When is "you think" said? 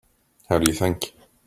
0.71-1.13